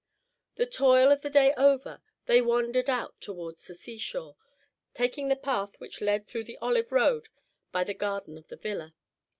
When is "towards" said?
3.21-3.67